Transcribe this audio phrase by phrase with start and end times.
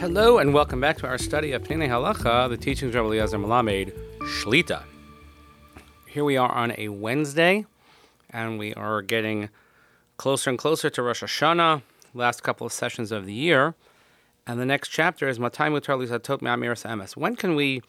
[0.00, 3.92] Hello and welcome back to our study of Peninei Halacha, the teachings of Eliezer Melamed,
[4.20, 4.82] Shlita.
[6.08, 7.66] Here we are on a Wednesday,
[8.30, 9.50] and we are getting
[10.16, 11.82] closer and closer to Rosh Hashanah,
[12.14, 13.74] last couple of sessions of the year.
[14.46, 17.14] And the next chapter is Matai Mutar Lisatot Me'amiras Emes.
[17.14, 17.82] When can we,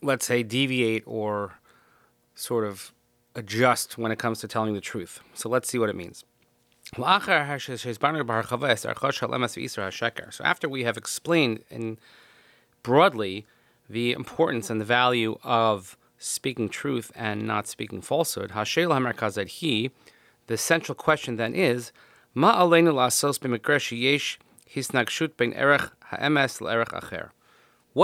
[0.00, 1.58] let's say, deviate or
[2.36, 2.92] sort of
[3.34, 5.18] adjust when it comes to telling the truth?
[5.34, 6.24] So let's see what it means.
[6.96, 7.04] So
[10.44, 11.98] after we have explained in
[12.82, 13.46] broadly
[13.90, 19.90] the importance and the value of speaking truth and not speaking falsehood, he,
[20.46, 21.92] the central question then is,
[22.32, 22.70] what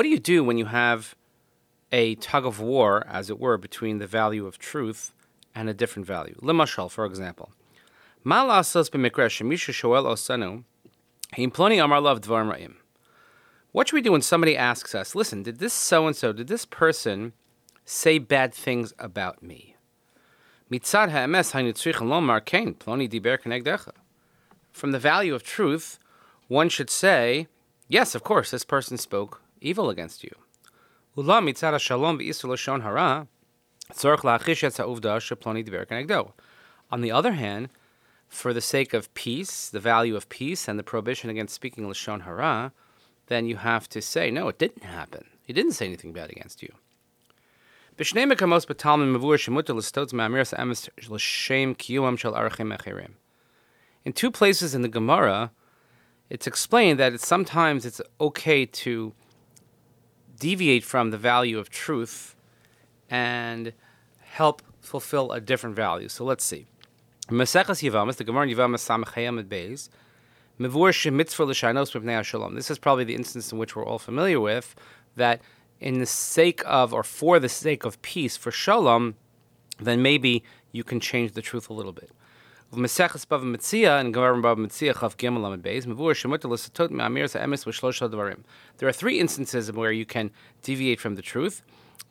[0.03, 1.15] do you do when you have
[1.93, 5.15] a tug of war, as it were, between the value of truth
[5.55, 6.35] and a different value?
[6.43, 7.51] Limashal, for example.
[13.73, 16.49] What should we do when somebody asks us, listen, did this so and so, did
[16.49, 17.35] this person
[17.85, 19.77] say bad things about me?
[24.73, 25.99] From the value of truth,
[26.49, 27.47] one should say,
[27.89, 30.35] yes, of course, this person spoke evil against you.
[36.91, 37.69] On the other hand,
[38.35, 42.23] for the sake of peace, the value of peace, and the prohibition against speaking lashon
[42.23, 42.73] hara,
[43.29, 45.25] then you have to say, no, it didn't happen.
[45.47, 46.73] He didn't say anything bad against you.
[54.05, 55.53] In two places in the Gemara,
[56.29, 59.13] it's explained that it's sometimes it's okay to
[60.41, 62.35] deviate from the value of truth
[63.09, 63.73] and
[64.21, 66.09] help fulfill a different value.
[66.09, 66.67] So let's see.
[67.29, 69.89] Mesechas Yivamas, the Gemara Yivamas Samachayam at Beis,
[70.61, 72.55] Mevur Shemitzvah L'Shainos Mipnei Shalom.
[72.55, 74.75] This is probably the instance in which we're all familiar with,
[75.17, 75.41] that
[75.81, 79.15] in the sake of, or for the sake of peace, for Shalom,
[79.81, 82.11] then maybe you can change the truth a little bit.
[82.75, 88.11] Mesechas Bava Metzia and Gemara Bava Metzia Chav Gimel Amid Beis Shemut L'Satot Me'amir V'Shlosh
[88.11, 88.41] Dvarim.
[88.77, 90.31] There are three instances where you can
[90.63, 91.63] deviate from the truth: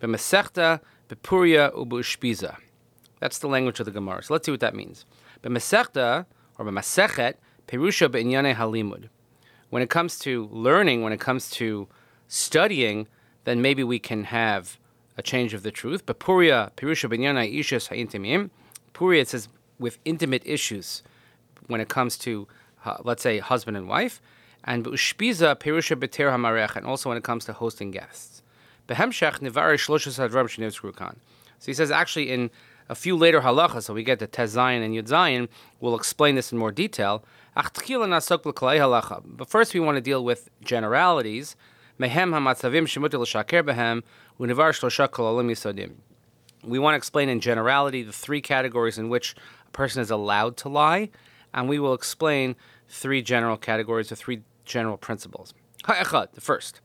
[0.02, 2.58] B'Mesechta, B'Puria, U'B'Ushpiza.
[3.24, 4.22] That's the language of the Gemara.
[4.22, 5.06] So let's see what that means.
[5.44, 6.26] B'mesechta,
[6.58, 7.36] or b'masechet,
[7.70, 9.08] perusha b'inyane halimud.
[9.70, 11.88] When it comes to learning, when it comes to
[12.28, 13.08] studying,
[13.46, 14.78] then maybe we can have
[15.18, 16.06] a change of the truth.
[16.06, 18.50] But puria, perusha b'inyane ishas ha'intimim.
[18.94, 19.48] Puria, it says
[19.80, 21.02] with intimate issues
[21.68, 22.46] when it comes to,
[22.84, 24.22] uh, let's say, husband and wife.
[24.66, 28.42] And ushpiza perusha beter hamarech, and also when it comes to hosting guests.
[28.90, 31.16] Behemshech nivarish shloshas hadram
[31.60, 32.52] So he says actually in
[32.90, 35.48] a few later halachas, so we get to Tezayin and Yud
[35.80, 37.24] we'll explain this in more detail.
[37.56, 41.56] But first, we want to deal with generalities.
[42.00, 42.10] We
[46.80, 49.36] want to explain in generality the three categories in which
[49.68, 51.10] a person is allowed to lie,
[51.54, 52.56] and we will explain
[52.88, 55.54] three general categories or three general principles.
[56.34, 56.82] The first.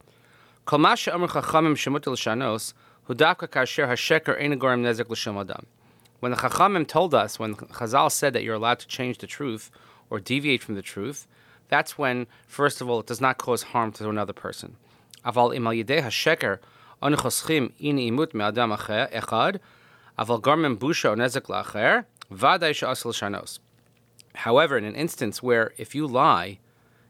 [6.21, 9.71] When the Chachamim told us, when Chazal said that you're allowed to change the truth
[10.11, 11.27] or deviate from the truth,
[11.69, 14.77] that's when, first of all, it does not cause harm to another person.
[15.25, 16.59] Aval imal yidei hasheker
[17.03, 19.61] onichoschim in imut me'adam echad,
[20.19, 23.59] aval garmem busha onezek la'acher, vaday she'asel shanos.
[24.35, 26.59] However, in an instance where if you lie,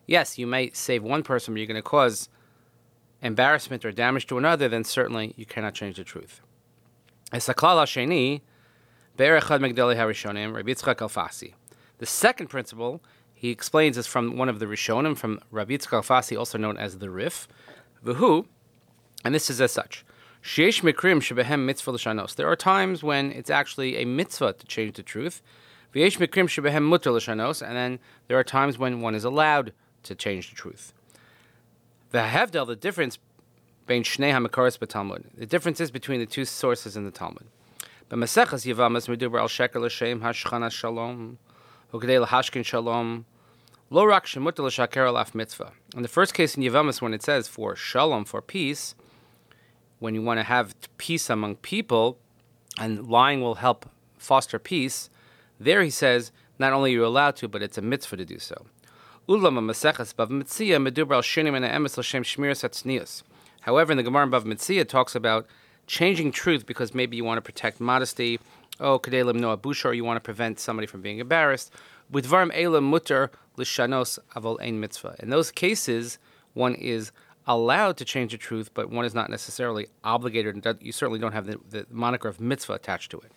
[0.07, 2.29] yes, you may save one person, but you're going to cause
[3.23, 6.41] embarrassment or damage to another, then certainly you cannot change the truth.
[7.33, 8.41] Esaklal sheni
[9.19, 10.07] the
[12.05, 13.03] second principle
[13.35, 16.99] he explains is from one of the Rishonim, from Rabbi Yitzchak Alfasi, also known as
[16.99, 17.49] the Rif,
[18.05, 18.47] V'hu,
[19.25, 20.05] and this is as such.
[20.41, 22.37] Sheish mikrim shebehem mitzvah l'shanos.
[22.37, 25.43] There are times when it's actually a mitzvah to change the truth.
[25.93, 27.99] V'yesh mikrim shebehem mutter l'shanos, and then
[28.29, 29.73] there are times when one is allowed
[30.05, 30.93] to change the truth.
[32.13, 33.19] V'hevdel, the difference
[33.85, 35.25] between shnei hamakoros b'talmud.
[35.37, 37.49] The difference is between the two sources in the Talmud.
[38.11, 41.37] B'Maseches Yivamas Meduber al Sheker L'Shem Hashchana Shalom
[41.93, 43.27] Ukdei L'Hashkin Shalom
[43.91, 45.73] Lo Rak Shemut L'Shaker Alaf Mitzvah.
[45.95, 48.95] In the first case in Yivamas, when it says for Shalom, for peace,
[49.99, 52.17] when you want to have peace among people,
[52.79, 55.11] and lying will help foster peace,
[55.61, 58.39] there he says not only are you allowed to, but it's a mitzvah to do
[58.39, 58.65] so.
[59.29, 59.39] Al
[63.61, 65.47] However, in the Gemara Bava Metzia, it talks about
[65.89, 68.39] changing truth because maybe you want to protect modesty.
[68.79, 71.73] Oh, kadelim no abushar, you want to prevent somebody from being embarrassed.
[72.11, 75.17] With varm elam mutter lishanos avol ein mitzvah.
[75.19, 76.19] In those cases,
[76.55, 77.11] one is
[77.47, 80.55] allowed to change the truth, but one is not necessarily obligated.
[80.55, 83.33] And you certainly don't have the, the moniker of mitzvah attached to it.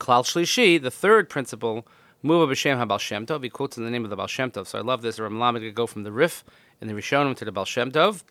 [0.00, 1.86] Klal Shlishi, the third principle,
[2.24, 3.44] Muva b'shem haBaal Shem Tov.
[3.44, 4.66] He quotes in the name of the Baal Shem Tov.
[4.66, 5.20] So I love this.
[5.20, 6.44] Ram Lamed go from the Rif
[6.80, 8.22] in the Rishonim to the Baal Shem Tov.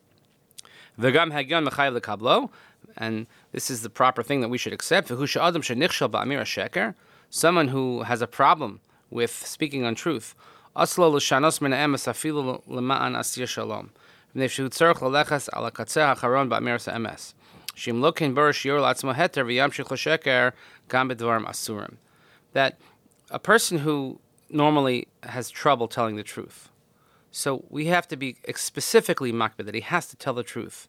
[0.99, 2.49] Hagyon mechayev lekablo.
[2.95, 5.09] And this is the proper thing that we should accept.
[7.29, 8.79] Someone who has a problem
[9.09, 10.35] with speaking untruth.
[22.53, 22.77] That
[23.29, 24.19] a person who
[24.49, 26.69] normally has trouble telling the truth.
[27.31, 30.87] So we have to be specifically makbid that he has to tell the truth,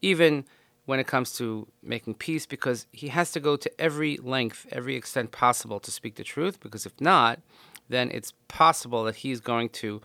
[0.00, 0.44] even
[0.86, 4.96] when it comes to making peace, because he has to go to every length, every
[4.96, 6.60] extent possible to speak the truth.
[6.60, 7.40] Because if not,
[7.88, 10.00] then it's possible that he's going to,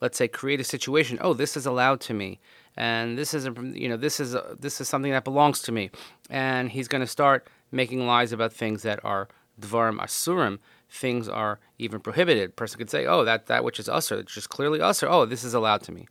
[0.00, 1.18] let's say, create a situation.
[1.20, 2.40] Oh, this is allowed to me,
[2.76, 5.72] and this is, a, you know, this is a, this is something that belongs to
[5.72, 5.90] me,
[6.28, 9.28] and he's going to start making lies about things that are
[9.60, 10.58] dvarim asurim
[10.94, 12.50] things are even prohibited.
[12.50, 15.08] A person could say, oh, that, that which is usher, it's just clearly usher.
[15.08, 16.06] Oh, this is allowed to me.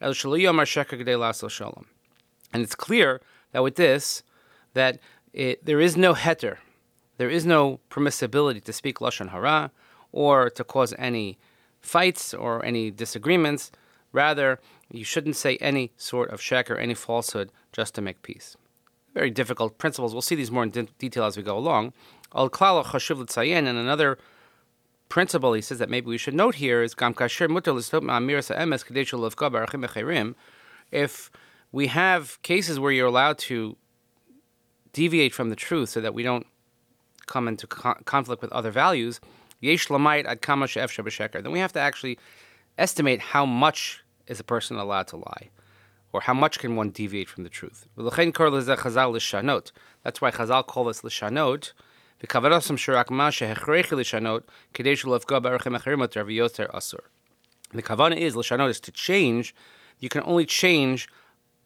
[0.00, 0.12] And
[2.62, 3.20] it's clear
[3.52, 4.22] that with this,
[4.74, 4.98] that
[5.32, 6.58] it, there is no heter,
[7.16, 9.70] there is no permissibility to speak lashon hara
[10.12, 11.38] or to cause any
[11.80, 13.70] fights or any disagreements.
[14.12, 14.60] Rather,
[14.90, 18.56] you shouldn't say any sort of sheker, any falsehood, just to make peace
[19.14, 20.12] very difficult principles.
[20.12, 21.92] We'll see these more in de- detail as we go along.
[22.34, 24.18] Al klal chashuv and another
[25.08, 26.94] principle he says that maybe we should note here is.
[30.90, 31.30] If
[31.72, 33.76] we have cases where you're allowed to
[34.92, 36.46] deviate from the truth so that we don't
[37.26, 39.20] come into co- conflict with other values,
[39.60, 42.18] then we have to actually
[42.78, 45.50] estimate how much is a person allowed to lie
[46.14, 47.88] or how much can one deviate from the truth?
[50.04, 51.72] That's why Chazal call this lishanot.
[57.72, 59.54] The kavana is lishanot is to change.
[59.98, 61.08] You can only change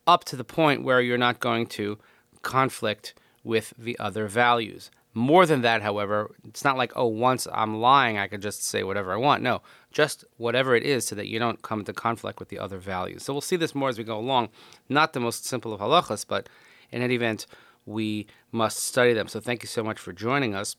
[0.06, 1.98] up to the point where you're not going to
[2.42, 3.14] conflict
[3.44, 4.90] with the other values.
[5.14, 8.82] More than that, however, it's not like, oh, once I'm lying, I can just say
[8.82, 9.42] whatever I want.
[9.42, 12.78] No, just whatever it is so that you don't come into conflict with the other
[12.78, 13.24] values.
[13.24, 14.50] So we'll see this more as we go along.
[14.88, 16.48] Not the most simple of halachas, but
[16.90, 17.46] in any event,
[17.88, 19.28] we must study them.
[19.28, 20.76] So thank you so much for joining us.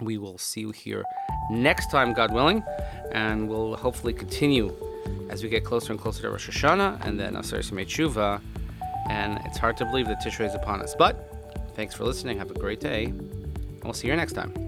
[0.00, 1.04] We will see you here
[1.50, 2.62] next time, God willing,
[3.12, 4.74] and we'll hopefully continue
[5.30, 8.40] as we get closer and closer to Rosh Hashanah and then Asar Simei Tshuva.
[9.08, 10.94] And it's hard to believe that Tishrei is upon us.
[10.96, 11.30] But
[11.74, 12.38] thanks for listening.
[12.38, 13.04] Have a great day.
[13.04, 14.63] And we'll see you next time.